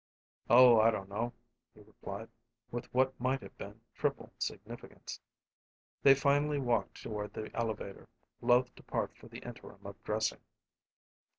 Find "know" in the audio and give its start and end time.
1.09-1.31